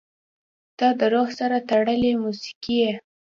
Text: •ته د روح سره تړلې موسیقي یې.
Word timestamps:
•ته 0.77 0.87
د 0.99 1.01
روح 1.13 1.27
سره 1.39 1.57
تړلې 1.69 2.11
موسیقي 2.23 2.75
یې. 2.83 2.93